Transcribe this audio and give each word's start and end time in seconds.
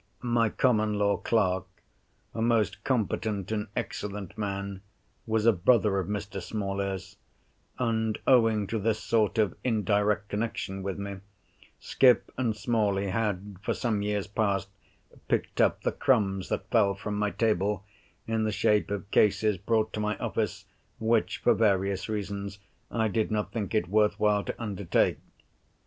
My 0.23 0.49
common 0.49 0.95
law 0.95 1.17
clerk 1.17 1.67
(a 2.33 2.41
most 2.41 2.83
competent 2.83 3.51
and 3.51 3.67
excellent 3.75 4.35
man) 4.35 4.81
was 5.27 5.45
a 5.45 5.53
brother 5.53 5.99
of 5.99 6.07
Mr. 6.07 6.41
Smalley's; 6.41 7.17
and, 7.77 8.17
owing 8.25 8.65
to 8.65 8.79
this 8.79 8.97
sort 8.99 9.37
of 9.37 9.55
indirect 9.63 10.29
connection 10.29 10.81
with 10.81 10.97
me, 10.97 11.17
Skipp 11.79 12.31
and 12.35 12.57
Smalley 12.57 13.09
had, 13.09 13.57
for 13.61 13.75
some 13.75 14.01
years 14.01 14.25
past, 14.25 14.69
picked 15.27 15.61
up 15.61 15.83
the 15.83 15.91
crumbs 15.91 16.49
that 16.49 16.71
fell 16.71 16.95
from 16.95 17.15
my 17.15 17.29
table, 17.29 17.85
in 18.25 18.43
the 18.43 18.51
shape 18.51 18.89
of 18.89 19.11
cases 19.11 19.59
brought 19.59 19.93
to 19.93 19.99
my 19.99 20.17
office, 20.17 20.65
which, 20.99 21.37
for 21.37 21.53
various 21.53 22.09
reasons, 22.09 22.57
I 22.89 23.07
did 23.07 23.29
not 23.29 23.51
think 23.51 23.75
it 23.75 23.87
worth 23.87 24.19
while 24.19 24.43
to 24.45 24.59
undertake. 24.59 25.19